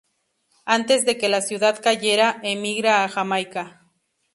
[0.65, 3.83] Antes de que la ciudad cayera, emigra a Jamaica.